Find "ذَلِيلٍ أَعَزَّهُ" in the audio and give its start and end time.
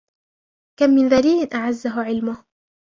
1.07-2.01